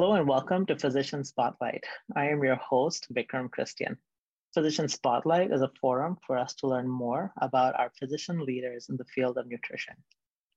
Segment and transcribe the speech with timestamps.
[0.00, 1.82] Hello and welcome to Physician Spotlight.
[2.14, 3.98] I am your host, Vikram Christian.
[4.54, 8.96] Physician Spotlight is a forum for us to learn more about our physician leaders in
[8.96, 9.96] the field of nutrition.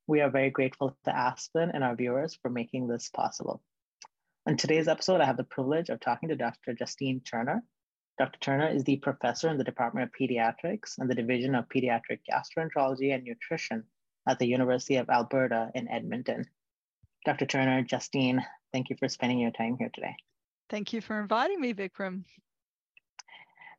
[0.06, 3.64] We are very grateful to Aspen and our viewers for making this possible.
[4.46, 6.76] On today's episode, I have the privilege of talking to Dr.
[6.76, 7.64] Justine Turner.
[8.20, 8.38] Dr.
[8.42, 13.12] Turner is the professor in the Department of Pediatrics and the Division of Pediatric Gastroenterology
[13.16, 13.86] and Nutrition
[14.30, 16.46] at the University of Alberta in Edmonton.
[17.26, 17.46] Dr.
[17.46, 18.44] Turner, Justine,
[18.74, 20.16] thank you for spending your time here today.
[20.70, 22.24] Thank you for inviting me, Vikram.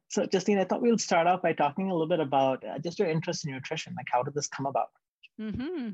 [0.09, 2.79] So, Justine, I thought we would start off by talking a little bit about uh,
[2.79, 3.95] just your interest in nutrition.
[3.97, 4.91] Like, how did this come about?
[5.41, 5.91] Mm-hmm.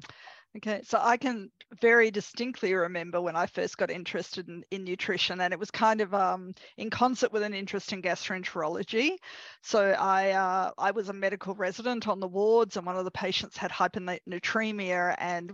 [0.56, 5.40] Okay, so I can very distinctly remember when I first got interested in, in nutrition,
[5.40, 9.10] and it was kind of um, in concert with an interest in gastroenterology.
[9.62, 13.10] So I uh, I was a medical resident on the wards, and one of the
[13.10, 15.52] patients had hyponatremia, and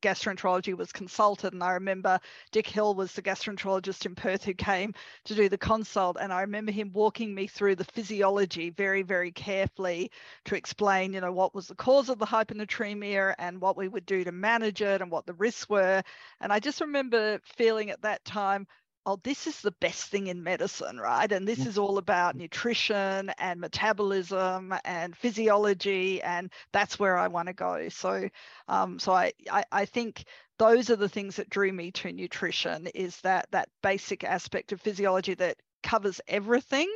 [0.00, 1.52] gastroenterology was consulted.
[1.52, 2.18] And I remember
[2.52, 6.16] Dick Hill was the gastroenterologist in Perth who came to do the consult.
[6.20, 10.10] And I remember him walking me through the physiology very, very carefully
[10.44, 14.06] to explain, you know, what was the cause of the hyponatremia and what we would
[14.06, 16.02] do to manage it and what the risks were.
[16.40, 18.66] And I just remember feeling at that time,
[19.08, 21.32] oh, this is the best thing in medicine, right?
[21.32, 27.48] And this is all about nutrition and metabolism and physiology, and that's where I want
[27.48, 27.88] to go.
[27.88, 28.28] So,
[28.68, 30.24] um, so I, I, I think
[30.58, 34.80] those are the things that drew me to nutrition is that that basic aspect of
[34.82, 36.92] physiology that covers everything.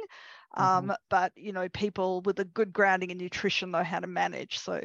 [0.54, 0.90] Um, mm-hmm.
[1.08, 4.58] But you know, people with a good grounding in nutrition know how to manage.
[4.58, 4.82] So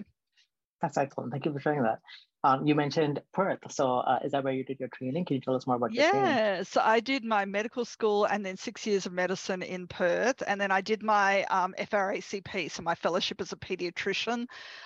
[0.81, 1.33] that's excellent.
[1.33, 1.99] Thank you for sharing that.
[2.43, 3.59] Um, you mentioned Perth.
[3.69, 5.25] So uh, is that where you did your training?
[5.25, 6.29] Can you tell us more about yeah, your training?
[6.29, 10.43] Yeah, so I did my medical school and then six years of medicine in Perth.
[10.45, 14.45] And then I did my um, FRACP, so my fellowship as a pediatrician.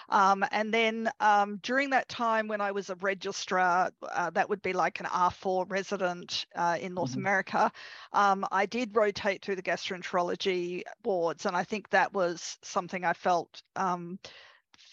[0.09, 4.61] Um, and then um, during that time when I was a registrar, uh, that would
[4.61, 7.19] be like an R4 resident uh, in North mm-hmm.
[7.19, 7.71] America,
[8.13, 11.45] um, I did rotate through the gastroenterology wards.
[11.45, 14.19] And I think that was something I felt um,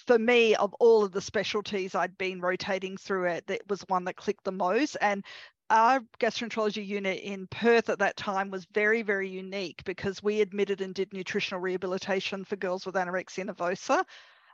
[0.08, 4.04] for me, of all of the specialties I'd been rotating through it, that was one
[4.04, 4.96] that clicked the most.
[5.02, 5.22] And
[5.68, 10.80] our gastroenterology unit in Perth at that time was very, very unique because we admitted
[10.80, 14.02] and did nutritional rehabilitation for girls with anorexia nervosa.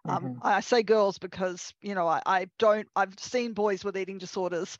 [0.06, 0.38] Um, mm-hmm.
[0.42, 2.88] I say girls because you know I, I, don't.
[2.96, 4.76] I've seen boys with eating disorders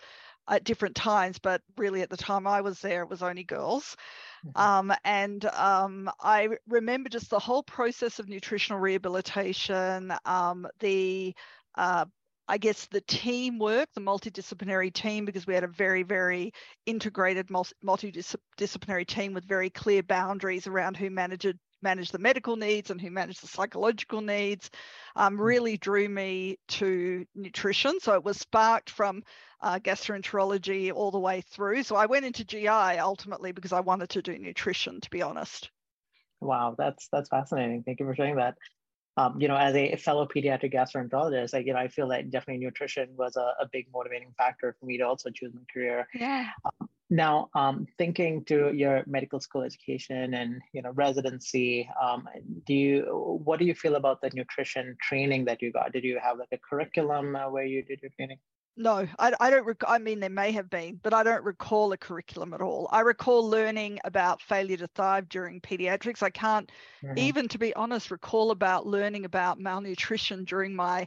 [0.49, 3.97] at different times, but really at the time I was there, it was only girls.
[4.57, 11.35] Um, and um, I remember just the whole process of nutritional rehabilitation, um, the
[11.77, 12.05] uh,
[12.47, 16.53] I guess the teamwork, the multidisciplinary team, because we had a very, very
[16.85, 23.01] integrated multidisciplinary team with very clear boundaries around who managed manage the medical needs and
[23.01, 24.71] who manage the psychological needs
[25.15, 25.41] um, mm.
[25.41, 28.01] really drew me to nutrition.
[28.01, 29.23] So it was sparked from
[29.61, 31.85] uh, gastroenterology all the way through.
[31.85, 35.71] So I went into GI ultimately because I wanted to do nutrition, to be honest.
[36.41, 37.85] Wow, that's that's fascinating.
[37.85, 38.57] Thank you for sharing that.
[39.17, 42.65] Um, you know, as a fellow pediatric gastroenterologist, like, you know, I feel that definitely
[42.65, 46.09] nutrition was a, a big motivating factor for me to also choose my career.
[46.15, 46.49] Yeah.
[46.65, 52.27] Um, now, um, thinking to your medical school education and you know residency, um,
[52.67, 55.93] do you what do you feel about the nutrition training that you got?
[55.93, 58.39] Did you have like a curriculum uh, where you did your training?
[58.77, 59.65] No, I, I don't.
[59.65, 62.89] Rec- I mean, there may have been, but I don't recall a curriculum at all.
[62.91, 66.25] I recall learning about failure to thrive during pediatrics.
[66.25, 66.71] I can't
[67.03, 67.17] mm-hmm.
[67.17, 71.07] even, to be honest, recall about learning about malnutrition during my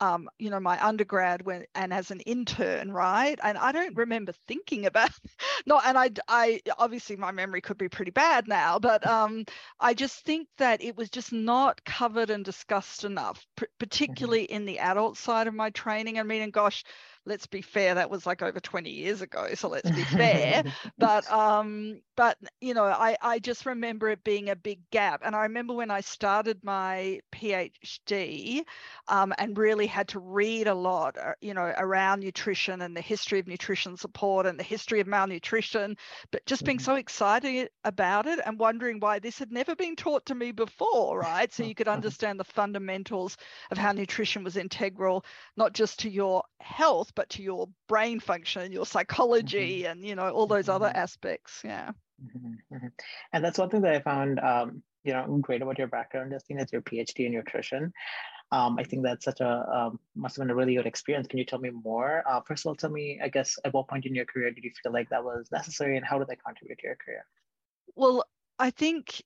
[0.00, 3.38] um, you know, my undergrad when and as an intern, right?
[3.42, 5.10] And I don't remember thinking about
[5.66, 9.44] not, and I, I obviously my memory could be pretty bad now, but um,
[9.78, 13.66] I just think that it was just not covered and discussed enough, mm-hmm.
[13.78, 14.56] particularly mm-hmm.
[14.56, 16.18] in the adult side of my training.
[16.18, 16.84] I mean, and gosh,
[17.30, 19.46] let's be fair, that was like over 20 years ago.
[19.54, 20.64] So let's be fair.
[20.98, 25.22] but um, but you know, I, I just remember it being a big gap.
[25.24, 28.62] And I remember when I started my PhD
[29.08, 33.00] um, and really had to read a lot, uh, you know, around nutrition and the
[33.00, 35.96] history of nutrition support and the history of malnutrition,
[36.32, 36.84] but just being mm-hmm.
[36.84, 41.20] so excited about it and wondering why this had never been taught to me before,
[41.20, 41.52] right?
[41.52, 43.36] So you could understand the fundamentals
[43.70, 45.24] of how nutrition was integral,
[45.56, 49.92] not just to your health, but to your brain function, your psychology, mm-hmm.
[49.92, 50.82] and you know all those mm-hmm.
[50.82, 51.60] other aspects.
[51.62, 51.90] Yeah.
[52.24, 52.74] Mm-hmm.
[52.74, 52.86] mm-hmm.
[53.34, 56.60] And that's one thing that I found, um, you know, great about your background, Justine,
[56.60, 57.92] is your PhD in nutrition.
[58.52, 61.26] Um, I think that's such a um, must have been a really good experience.
[61.28, 62.24] Can you tell me more?
[62.26, 64.64] Uh, first of all, tell me, I guess, at what point in your career did
[64.64, 67.26] you feel like that was necessary, and how did that contribute to your career?
[67.96, 68.24] Well,
[68.58, 69.20] I think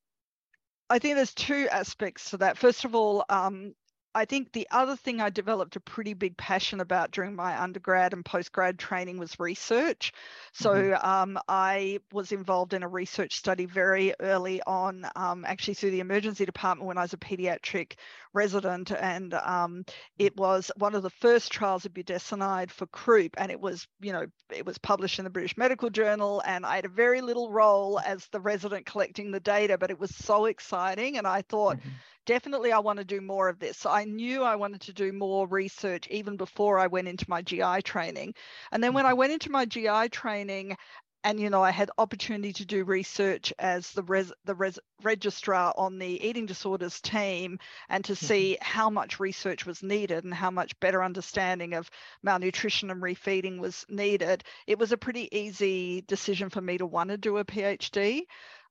[0.91, 2.59] I think there's two aspects to that.
[2.59, 3.73] First of all, um,
[4.15, 8.13] I think the other thing I developed a pretty big passion about during my undergrad
[8.13, 10.13] and postgrad training was research.
[10.53, 11.07] So mm-hmm.
[11.07, 16.01] um, I was involved in a research study very early on, um, actually through the
[16.01, 17.95] emergency department when I was a pediatric
[18.33, 19.85] resident, and um,
[20.19, 24.13] it was one of the first trials of budesonide for croup, and it was, you
[24.13, 27.51] know, it was published in the British Medical Journal, and I had a very little
[27.51, 31.79] role as the resident collecting the data, but it was so exciting, and I thought.
[31.79, 31.89] Mm-hmm
[32.27, 33.79] definitely I want to do more of this.
[33.79, 37.43] So I knew I wanted to do more research even before I went into my
[37.43, 38.35] GI training.
[38.73, 39.19] And then when I mm-hmm.
[39.19, 40.77] went into my GI training,
[41.25, 45.73] and you know I had opportunity to do research as the res, the res, registrar
[45.77, 48.27] on the eating disorders team and to mm-hmm.
[48.27, 51.91] see how much research was needed and how much better understanding of
[52.23, 57.09] malnutrition and refeeding was needed it was a pretty easy decision for me to want
[57.09, 58.21] to do a phd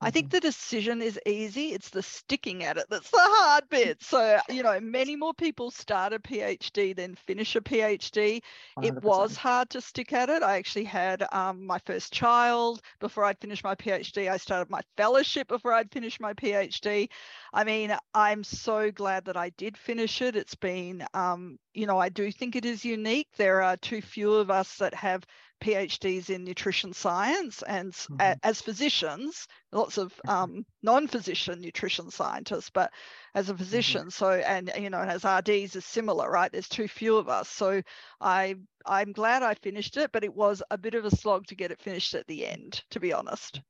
[0.03, 0.37] I think mm-hmm.
[0.37, 1.73] the decision is easy.
[1.73, 4.01] It's the sticking at it that's the hard bit.
[4.03, 8.41] So, you know, many more people start a PhD than finish a PhD.
[8.77, 8.85] 100%.
[8.85, 10.43] It was hard to stick at it.
[10.43, 14.29] I actually had um, my first child before I'd finished my PhD.
[14.29, 17.09] I started my fellowship before I'd finished my PhD.
[17.53, 20.35] I mean, I'm so glad that I did finish it.
[20.35, 23.27] It's been, um, you know, I do think it is unique.
[23.37, 25.23] There are too few of us that have
[25.63, 28.19] PhDs in nutrition science, and mm-hmm.
[28.19, 30.29] a, as physicians, lots of mm-hmm.
[30.29, 32.91] um, non-physician nutrition scientists, but
[33.33, 33.63] as a mm-hmm.
[33.63, 34.09] physician, mm-hmm.
[34.09, 36.51] so and you know, and as RDs is similar, right?
[36.51, 37.81] There's too few of us, so
[38.19, 38.55] I
[38.85, 41.71] I'm glad I finished it, but it was a bit of a slog to get
[41.71, 43.61] it finished at the end, to be honest.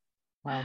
[0.44, 0.64] Wow.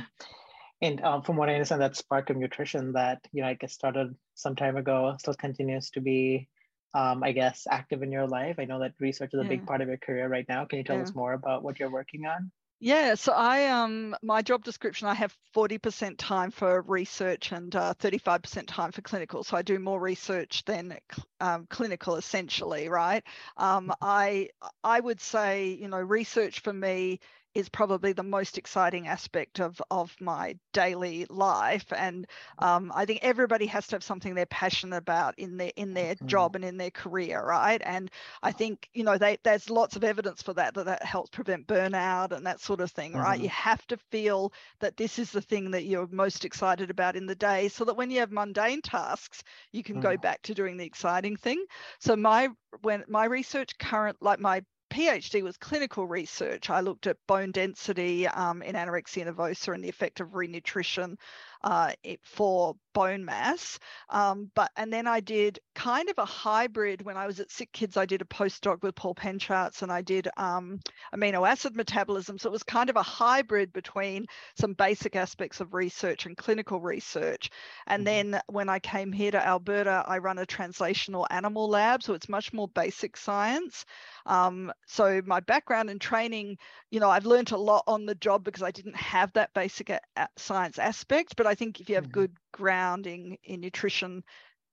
[0.81, 3.73] And um, from what I understand, that spark of nutrition that you know I guess
[3.73, 6.47] started some time ago still continues to be
[6.93, 8.57] um, I guess, active in your life?
[8.59, 9.49] I know that research is a yeah.
[9.49, 10.65] big part of your career right now.
[10.65, 11.03] Can you tell yeah.
[11.03, 12.51] us more about what you're working on?
[12.81, 17.93] Yeah, so I um my job description I have 40% time for research and uh,
[17.99, 19.43] 35% time for clinical.
[19.43, 20.97] So I do more research than
[21.41, 23.21] um, clinical essentially, right?
[23.57, 23.91] Um, mm-hmm.
[24.01, 24.49] I
[24.81, 27.19] I would say you know research for me
[27.55, 32.27] is probably the most exciting aspect of of my daily life and
[32.59, 36.15] um, i think everybody has to have something they're passionate about in their in their
[36.15, 36.27] mm-hmm.
[36.27, 38.11] job and in their career right and
[38.43, 41.67] i think you know they, there's lots of evidence for that that that helps prevent
[41.67, 43.21] burnout and that sort of thing mm-hmm.
[43.21, 47.15] right you have to feel that this is the thing that you're most excited about
[47.15, 50.03] in the day so that when you have mundane tasks you can mm-hmm.
[50.03, 51.63] go back to doing the exciting thing
[51.99, 52.49] so my
[52.81, 56.69] when my research current like my PhD was clinical research.
[56.69, 61.17] I looked at bone density um, in anorexia nervosa and the effect of renutrition
[61.63, 61.91] uh,
[62.23, 63.79] for bone mass.
[64.09, 67.71] Um, but and then I did kind of a hybrid when I was at Sick
[67.71, 67.97] Kids.
[67.97, 70.79] I did a postdoc with Paul Pencharz and I did um,
[71.15, 72.37] amino acid metabolism.
[72.37, 74.25] So it was kind of a hybrid between
[74.57, 77.49] some basic aspects of research and clinical research.
[77.87, 78.31] And mm-hmm.
[78.31, 82.03] then when I came here to Alberta, I run a translational animal lab.
[82.03, 83.85] So it's much more basic science.
[84.25, 86.57] Um, so my background and training,
[86.91, 89.89] you know, I've learned a lot on the job because I didn't have that basic
[89.89, 89.99] a
[90.37, 91.35] science aspect.
[91.35, 92.21] But I think if you have mm-hmm.
[92.21, 94.23] good grounding in nutrition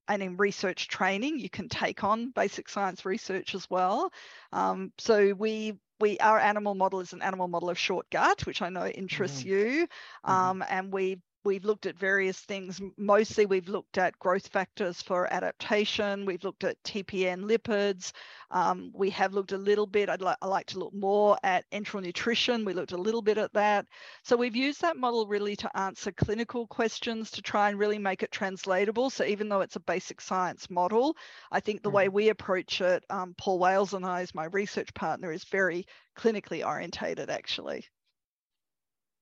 [0.09, 4.13] and in research training, you can take on basic science research as well.
[4.53, 8.63] Um, so we we our animal model is an animal model of short gut, which
[8.63, 9.49] I know interests mm-hmm.
[9.49, 9.89] you,
[10.25, 10.63] um, mm-hmm.
[10.71, 12.81] and we we've looked at various things.
[12.99, 16.27] Mostly, we've looked at growth factors for adaptation.
[16.27, 18.13] We've looked at TPN lipids.
[18.51, 21.65] Um, we have looked a little bit, I'd li- I like to look more at
[21.71, 22.65] enteral nutrition.
[22.65, 23.87] We looked a little bit at that.
[24.25, 28.25] So we've used that model really to answer clinical questions to try and really make
[28.25, 29.09] it translatable.
[29.09, 31.17] So even though it's a basic science model,
[31.53, 31.97] I think the mm-hmm.
[31.97, 35.87] way we approach it, um, Paul Wales and I, as my research partner, is very
[36.19, 37.87] clinically orientated actually.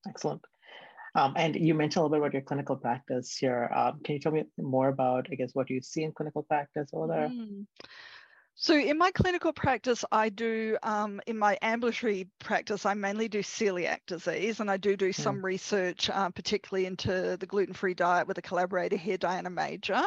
[0.08, 0.42] Excellent.
[1.14, 3.70] Um, and you mentioned a little bit about your clinical practice here.
[3.74, 6.90] Um, can you tell me more about, I guess, what you see in clinical practice
[6.92, 7.28] over there?
[7.28, 7.66] Mm.
[8.56, 13.40] So in my clinical practice, I do um, in my ambulatory practice, I mainly do
[13.40, 15.42] celiac disease, and I do do some mm.
[15.42, 20.04] research, um, particularly into the gluten-free diet with a collaborator here, Diana Mager,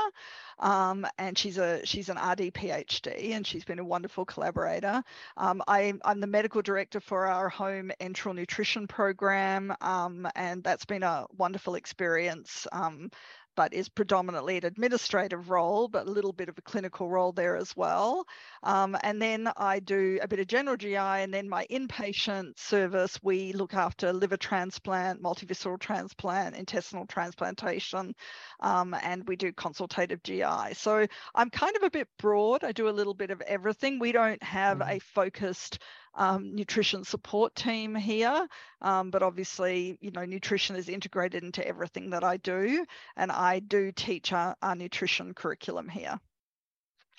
[0.60, 5.04] um, and she's a she's an RD PhD, and she's been a wonderful collaborator.
[5.36, 10.86] Um, I, am the medical director for our home enteral nutrition program, um, and that's
[10.86, 13.12] been a wonderful experience um,
[13.58, 17.58] but is predominantly an administrative role, but a little bit of a clinical role there
[17.58, 18.26] as well.
[18.62, 23.20] Um, and then I do a bit of general GI, and then my inpatient service,
[23.24, 28.14] we look after liver transplant, multivisceral transplant, intestinal transplantation,
[28.60, 30.76] um, and we do consultative GI.
[30.76, 32.64] So I'm kind of a bit broad.
[32.64, 33.98] I do a little bit of everything.
[33.98, 34.98] We don't have mm-hmm.
[34.98, 35.80] a focused
[36.18, 38.48] um, nutrition support team here,
[38.82, 43.60] um, but obviously, you know, nutrition is integrated into everything that I do, and I
[43.60, 46.20] do teach our, our nutrition curriculum here.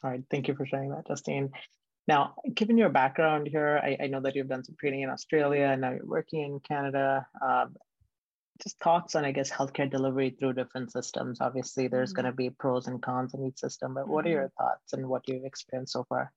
[0.04, 1.50] All right, thank you for sharing that, Justine.
[2.06, 5.68] Now, given your background here, I, I know that you've done some training in Australia
[5.72, 7.26] and now you're working in Canada.
[7.44, 7.76] Um,
[8.62, 11.40] just thoughts on, I guess, healthcare delivery through different systems.
[11.40, 12.22] Obviously, there's mm-hmm.
[12.22, 14.62] going to be pros and cons in each system, but what are your mm-hmm.
[14.62, 16.32] thoughts and what you've experienced so far?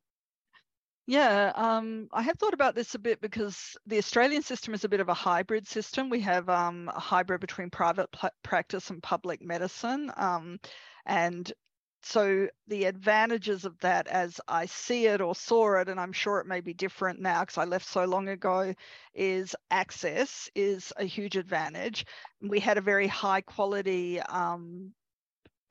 [1.12, 4.89] Yeah, um, I have thought about this a bit because the Australian system is a
[4.89, 6.10] bit of a hybrid system.
[6.10, 8.08] We have um, a hybrid between private
[8.44, 10.10] practice and public medicine.
[10.15, 10.62] Um,
[11.06, 11.51] and
[12.01, 16.39] so the advantages of that as I see it or saw it, and I'm sure
[16.39, 18.74] it may be different now because I left so long ago,
[19.13, 22.06] is access is a huge advantage.
[22.41, 24.94] We had a very high quality um,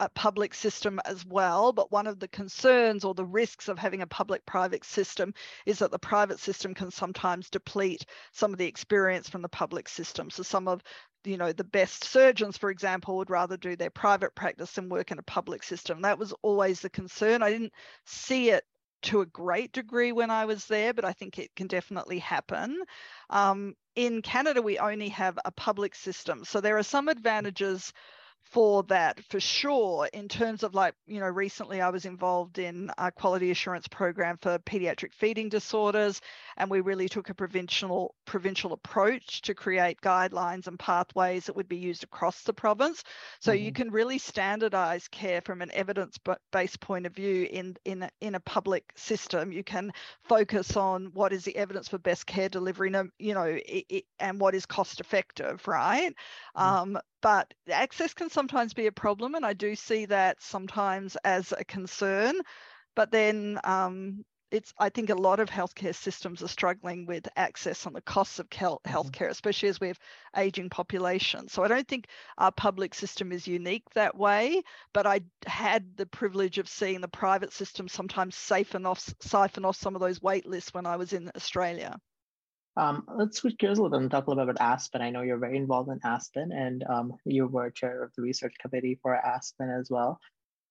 [0.01, 1.73] a public system as well.
[1.73, 5.35] But one of the concerns or the risks of having a public private system
[5.67, 9.89] is that the private system can sometimes deplete some of the experience from the public
[9.89, 10.31] system.
[10.31, 10.83] So some of
[11.25, 15.11] you know the best surgeons for example would rather do their private practice than work
[15.11, 17.75] in a public system that was always the concern i didn't
[18.07, 18.65] see it
[19.03, 22.79] to a great degree when I was there, but I think it can definitely happen.
[23.31, 26.45] Um, in Canada, we only have a public system.
[26.45, 27.93] So there are some advantages
[28.43, 32.91] for that for sure in terms of like you know recently i was involved in
[32.99, 36.21] a quality assurance program for pediatric feeding disorders
[36.57, 41.69] and we really took a provincial provincial approach to create guidelines and pathways that would
[41.69, 43.05] be used across the province
[43.39, 43.65] so mm-hmm.
[43.65, 46.19] you can really standardize care from an evidence
[46.51, 49.93] based point of view in in in a public system you can
[50.25, 54.41] focus on what is the evidence for best care delivery you know it, it, and
[54.41, 56.15] what is cost effective right
[56.57, 56.97] mm-hmm.
[56.97, 61.53] um, but access can sometimes be a problem, and I do see that sometimes as
[61.53, 62.41] a concern.
[62.97, 67.87] But then um, it's I think a lot of healthcare systems are struggling with access
[67.87, 68.91] and the costs of mm-hmm.
[68.91, 69.99] healthcare, especially as we have
[70.37, 71.53] aging populations.
[71.53, 72.09] So I don't think
[72.39, 74.63] our public system is unique that way.
[74.93, 79.77] But I had the privilege of seeing the private system sometimes siphon off siphon off
[79.77, 81.99] some of those wait lists when I was in Australia.
[82.77, 85.03] Um, let's switch gears a little bit and talk a little bit about Aspen.
[85.03, 88.55] I know you're very involved in Aspen and um, you were chair of the research
[88.61, 90.21] committee for Aspen as well.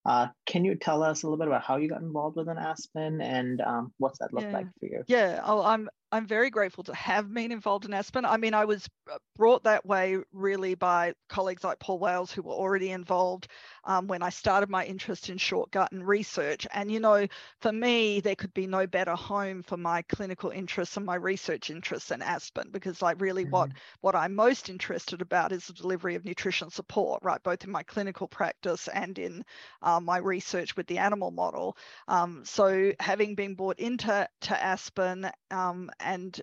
[0.06, 2.58] Uh, can you tell us a little bit about how you got involved with an
[2.58, 4.54] Aspen and um, what's that look yeah.
[4.54, 5.04] like for you?
[5.08, 8.26] Yeah, oh, I'm I'm very grateful to have been involved in Aspen.
[8.26, 12.42] I mean, I was uh, brought that way really by colleagues like Paul Wales, who
[12.42, 13.48] were already involved
[13.84, 16.66] um, when I started my interest in short gut and research.
[16.74, 17.28] And, you know,
[17.62, 21.70] for me, there could be no better home for my clinical interests and my research
[21.70, 23.52] interests than Aspen, because, like, really mm-hmm.
[23.52, 23.70] what,
[24.02, 27.84] what I'm most interested about is the delivery of nutrition support, right, both in my
[27.84, 29.46] clinical practice and in
[29.84, 31.78] uh, my research with the animal model.
[32.08, 36.40] Um, so, having been brought into to Aspen, um, and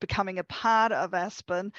[0.00, 1.72] becoming a part of Aspen,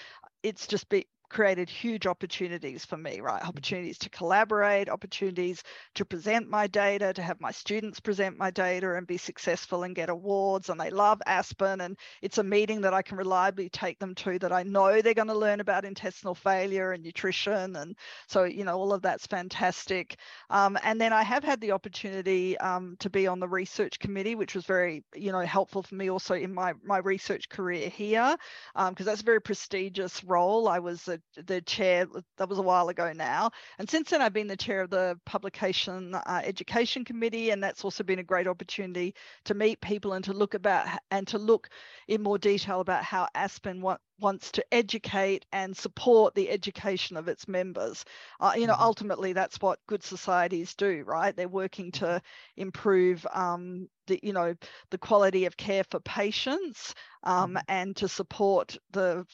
[0.43, 3.39] it's just be, created huge opportunities for me, right?
[3.39, 3.49] Mm-hmm.
[3.49, 5.63] Opportunities to collaborate, opportunities
[5.95, 9.95] to present my data, to have my students present my data and be successful and
[9.95, 10.69] get awards.
[10.69, 11.81] And they love Aspen.
[11.81, 15.13] And it's a meeting that I can reliably take them to that I know they're
[15.13, 17.75] going to learn about intestinal failure and nutrition.
[17.75, 17.95] And
[18.27, 20.17] so, you know, all of that's fantastic.
[20.49, 24.35] Um, and then I have had the opportunity um, to be on the research committee,
[24.35, 28.35] which was very, you know, helpful for me also in my, my research career here,
[28.73, 30.67] because um, that's a very prestigious role.
[30.67, 32.05] I was a the, chair.
[32.37, 33.51] That was a while ago now.
[33.77, 37.83] And since then, I've been the chair of the Publication uh, Education Committee, and that's
[37.83, 41.69] also been a great opportunity to meet people and to look about and to look
[42.07, 47.27] in more detail about how Aspen want, wants to educate and support the education of
[47.27, 48.05] its members.
[48.39, 48.83] Uh, you know, mm-hmm.
[48.83, 51.35] ultimately, that's what good societies do, right?
[51.35, 52.61] They're working to mm-hmm.
[52.61, 54.55] improve um, the, you know,
[54.89, 57.57] the quality of care for patients um, mm-hmm.
[57.67, 59.25] and to support the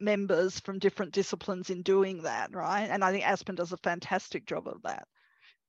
[0.00, 2.88] members from different disciplines in doing that, right?
[2.90, 5.06] And I think Aspen does a fantastic job of that.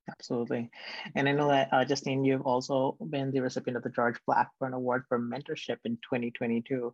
[0.10, 0.70] Absolutely.
[1.15, 4.74] And I know that, uh, Justine, you've also been the recipient of the George Blackburn
[4.74, 6.94] Award for Mentorship in 2022.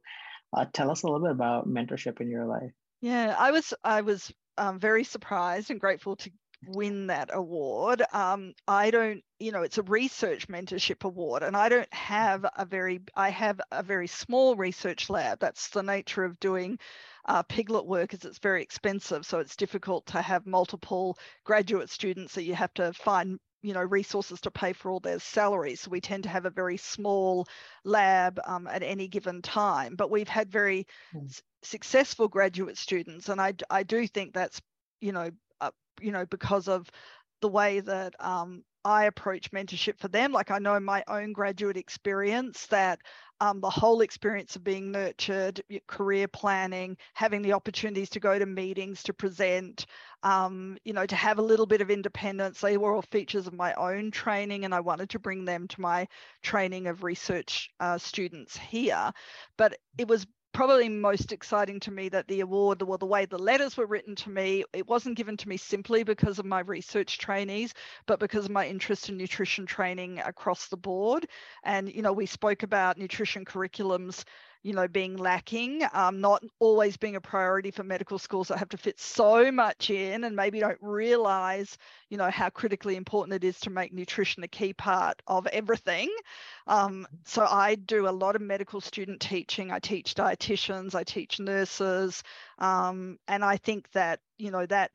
[0.53, 2.71] Uh, tell us a little bit about mentorship in your life.
[3.01, 6.31] Yeah, I was I was um, very surprised and grateful to
[6.67, 8.03] win that award.
[8.13, 12.65] Um, I don't, you know, it's a research mentorship award, and I don't have a
[12.65, 15.39] very, I have a very small research lab.
[15.39, 16.77] That's the nature of doing
[17.25, 22.35] uh, piglet work, is it's very expensive, so it's difficult to have multiple graduate students
[22.35, 25.91] that you have to find you know resources to pay for all their salaries so
[25.91, 27.47] we tend to have a very small
[27.83, 31.25] lab um, at any given time but we've had very mm.
[31.27, 34.61] s- successful graduate students and I, I do think that's
[34.99, 35.31] you know
[36.01, 36.89] you know, because of
[37.41, 40.31] the way that um, I approach mentorship for them.
[40.31, 42.99] Like I know my own graduate experience that
[43.39, 48.45] um, the whole experience of being nurtured, career planning, having the opportunities to go to
[48.45, 49.87] meetings, to present,
[50.21, 52.61] um, you know, to have a little bit of independence.
[52.61, 55.81] They were all features of my own training, and I wanted to bring them to
[55.81, 56.07] my
[56.43, 59.11] training of research uh, students here.
[59.57, 63.37] But it was probably most exciting to me that the award, well, the way the
[63.37, 67.17] letters were written to me, it wasn't given to me simply because of my research
[67.17, 67.73] trainees,
[68.05, 71.27] but because of my interest in nutrition training across the board.
[71.63, 74.23] And, you know, we spoke about nutrition curriculums
[74.63, 78.69] you know, being lacking, um, not always being a priority for medical schools that have
[78.69, 81.77] to fit so much in and maybe don't realize,
[82.09, 86.09] you know, how critically important it is to make nutrition a key part of everything.
[86.67, 89.71] Um, so I do a lot of medical student teaching.
[89.71, 92.21] I teach dietitians, I teach nurses,
[92.59, 94.91] um, and I think that, you know, that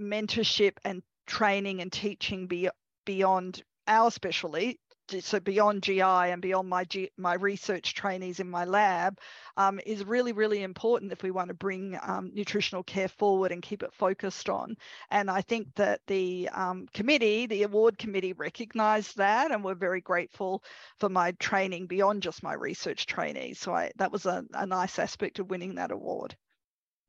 [0.00, 2.68] mentorship and training and teaching be,
[3.04, 4.78] beyond our specialty
[5.20, 9.18] so beyond GI and beyond my G, my research trainees in my lab
[9.56, 13.62] um, is really really important if we want to bring um, nutritional care forward and
[13.62, 14.76] keep it focused on.
[15.10, 20.00] And I think that the um, committee, the award committee, recognised that, and we're very
[20.00, 20.62] grateful
[20.98, 23.58] for my training beyond just my research trainees.
[23.58, 26.36] So I, that was a, a nice aspect of winning that award.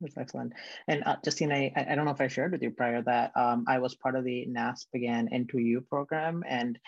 [0.02, 0.52] That's excellent.
[0.88, 3.64] And uh, Justine, I, I don't know if I shared with you prior that um,
[3.68, 6.78] I was part of the NASPGHAN N2U program, and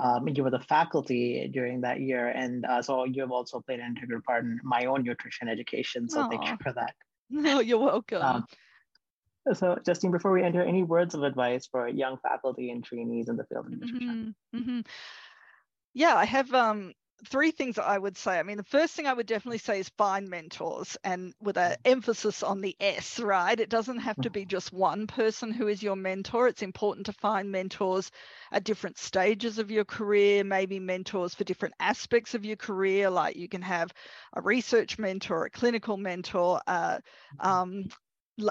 [0.00, 2.28] um, you were the faculty during that year.
[2.28, 6.08] And uh, so you have also played an integral part in my own nutrition education.
[6.08, 6.30] So Aww.
[6.30, 6.94] thank you for that.
[7.32, 8.22] No, you're welcome.
[8.22, 8.44] Um,
[9.52, 13.36] so, Justine, before we enter, any words of advice for young faculty and trainees in
[13.36, 14.34] the field of nutrition?
[14.52, 14.58] Mm-hmm.
[14.58, 14.80] Mm-hmm.
[15.94, 16.92] Yeah, I have um,
[17.26, 18.38] three things I would say.
[18.38, 21.76] I mean, the first thing I would definitely say is find mentors and with an
[21.84, 23.58] emphasis on the S, right?
[23.58, 26.48] It doesn't have to be just one person who is your mentor.
[26.48, 28.10] It's important to find mentors
[28.52, 33.10] at different stages of your career, maybe mentors for different aspects of your career.
[33.10, 33.92] Like you can have
[34.32, 37.46] a research mentor, a clinical mentor, uh, mm-hmm.
[37.46, 37.88] um,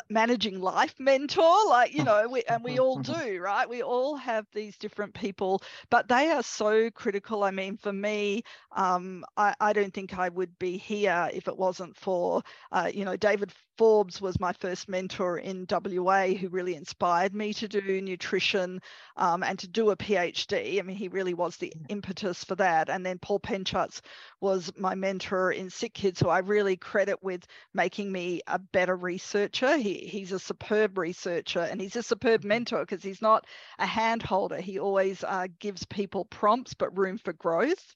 [0.09, 3.69] managing life mentor like you know we, and we all do right?
[3.69, 7.43] We all have these different people but they are so critical.
[7.43, 8.43] I mean for me
[8.75, 13.05] um, I, I, don't think i would be here if it wasn't for uh, you
[13.05, 18.01] know david Forbes was my first mentor in WA who really inspired me to do
[18.01, 18.81] nutrition
[19.15, 20.79] um, and to do a PhD.
[20.79, 22.89] I mean, he really was the impetus for that.
[22.89, 24.01] And then Paul Pencharz
[24.41, 28.97] was my mentor in Sick Kids, who I really credit with making me a better
[28.97, 29.77] researcher.
[29.77, 32.49] He, he's a superb researcher and he's a superb mm-hmm.
[32.49, 33.45] mentor because he's not
[33.77, 34.59] a hand holder.
[34.59, 37.95] He always uh, gives people prompts but room for growth.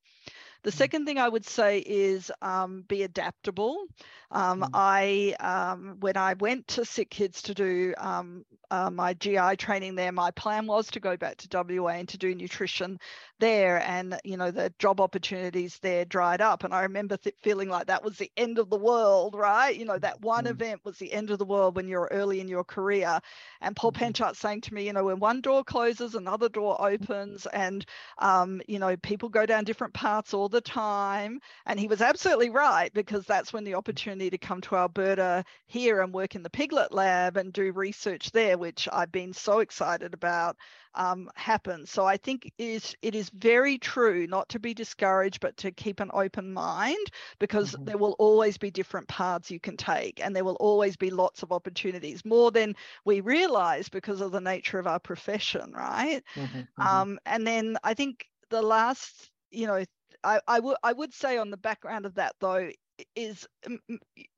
[0.63, 0.75] The mm.
[0.75, 3.85] second thing I would say is um, be adaptable.
[4.31, 4.69] Um, mm.
[4.73, 9.95] I, um, when I went to Sick Kids to do um, uh, my GI training
[9.95, 12.99] there, my plan was to go back to WA and to do nutrition
[13.39, 13.81] there.
[13.87, 16.63] And, you know, the job opportunities there dried up.
[16.63, 19.75] And I remember th- feeling like that was the end of the world, right?
[19.75, 20.51] You know, that one mm.
[20.51, 23.19] event was the end of the world when you're early in your career.
[23.61, 24.05] And Paul mm-hmm.
[24.05, 27.45] Pencharz saying to me, you know, when one door closes, another door opens.
[27.47, 27.85] And,
[28.17, 31.39] um, you know, people go down different paths all the time.
[31.65, 36.01] And he was absolutely right because that's when the opportunity to come to Alberta here
[36.01, 40.13] and work in the Piglet Lab and do research there which I've been so excited
[40.13, 40.57] about,
[40.95, 41.89] um, happens.
[41.91, 45.71] So I think it is, it is very true not to be discouraged, but to
[45.71, 47.07] keep an open mind
[47.39, 47.85] because mm-hmm.
[47.85, 51.43] there will always be different paths you can take and there will always be lots
[51.43, 56.23] of opportunities, more than we realize because of the nature of our profession, right?
[56.35, 56.59] Mm-hmm.
[56.59, 56.81] Mm-hmm.
[56.81, 59.83] Um, and then I think the last, you know,
[60.23, 62.69] I, I would I would say on the background of that though
[63.15, 63.47] is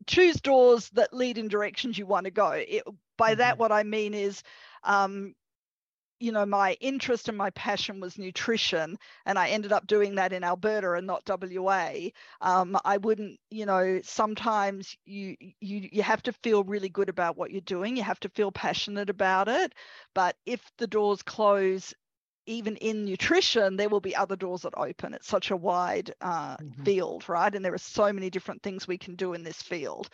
[0.08, 2.52] choose doors that lead in directions you want to go.
[2.52, 2.84] It,
[3.18, 3.40] by mm-hmm.
[3.40, 4.44] that, what I mean is,
[4.84, 5.34] um,
[6.20, 10.32] you know, my interest and my passion was nutrition, and I ended up doing that
[10.32, 11.92] in Alberta and not WA.
[12.42, 17.38] Um, I wouldn't, you know, sometimes you you you have to feel really good about
[17.38, 17.98] what you're doing.
[17.98, 19.74] You have to feel passionate about it.
[20.14, 21.94] But if the doors close
[22.46, 25.14] even in nutrition, there will be other doors that open.
[25.14, 26.84] It's such a wide uh, mm-hmm.
[26.84, 27.54] field, right?
[27.54, 30.10] And there are so many different things we can do in this field.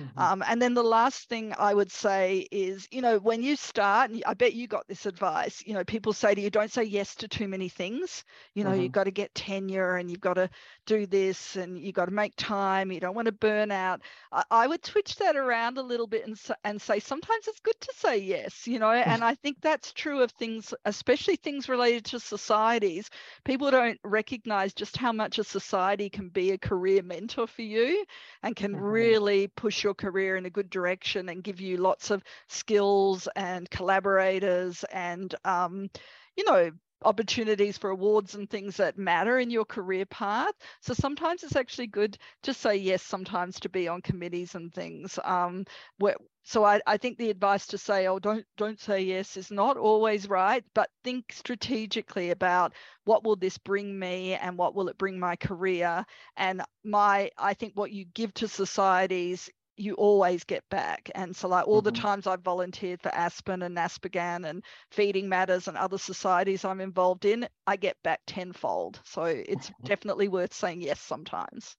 [0.00, 0.18] Mm-hmm.
[0.18, 4.10] Um, and then the last thing I would say is, you know, when you start,
[4.10, 6.82] and I bet you got this advice, you know, people say to you, don't say
[6.82, 8.24] yes to too many things.
[8.54, 8.82] You know, mm-hmm.
[8.82, 10.50] you've got to get tenure and you've got to
[10.86, 12.90] do this and you've got to make time.
[12.90, 14.00] You don't want to burn out.
[14.32, 17.80] I, I would switch that around a little bit and, and say sometimes it's good
[17.80, 22.04] to say yes, you know, and I think that's true of things, especially things related
[22.06, 23.10] to societies.
[23.44, 28.04] People don't recognize just how much a society can be a career mentor for you
[28.42, 28.84] and can mm-hmm.
[28.84, 33.70] really push your career in a good direction and give you lots of skills and
[33.70, 35.88] collaborators and um,
[36.36, 36.70] you know
[37.04, 40.54] opportunities for awards and things that matter in your career path.
[40.80, 45.18] So sometimes it's actually good to say yes, sometimes to be on committees and things.
[45.24, 45.64] Um,
[45.98, 49.50] where, so I, I think the advice to say, oh, don't don't say yes is
[49.50, 54.88] not always right, but think strategically about what will this bring me and what will
[54.88, 56.04] it bring my career.
[56.36, 61.10] And my I think what you give to societies you always get back.
[61.14, 61.94] And so, like all mm-hmm.
[61.94, 66.80] the times I've volunteered for Aspen and NASPGHAN and Feeding Matters and other societies I'm
[66.80, 69.00] involved in, I get back tenfold.
[69.04, 71.76] So it's definitely worth saying yes sometimes.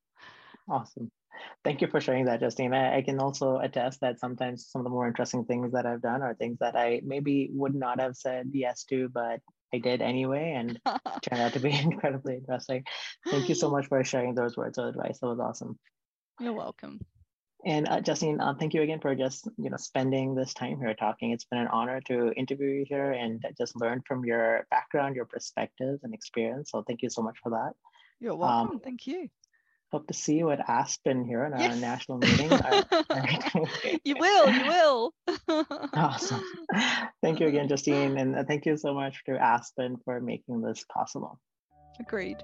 [0.69, 1.11] Awesome.
[1.63, 2.73] Thank you for sharing that, Justine.
[2.73, 6.01] I, I, can also attest that sometimes some of the more interesting things that I've
[6.01, 9.41] done are things that I maybe would not have said yes to, but
[9.73, 10.79] I did anyway, and
[11.21, 12.85] turned out to be incredibly interesting.
[13.29, 15.19] Thank you so much for sharing those words of advice.
[15.19, 15.77] That was awesome.
[16.39, 16.99] You're welcome.
[17.65, 20.93] And uh, Justine, uh, thank you again for just you know spending this time here
[20.93, 21.31] talking.
[21.31, 25.25] It's been an honor to interview you here and just learn from your background, your
[25.25, 26.71] perspectives, and experience.
[26.71, 27.71] So thank you so much for that.
[28.19, 28.75] You're welcome.
[28.75, 29.29] Um, thank you.
[29.91, 31.71] Hope to see you at Aspen here in yes.
[31.71, 32.49] our national meeting.
[34.03, 34.49] you will.
[34.49, 35.13] You will.
[35.93, 36.43] awesome.
[37.21, 40.83] Thank you again, Justine, and uh, thank you so much to Aspen for making this
[40.91, 41.39] possible.
[41.99, 42.43] Agreed.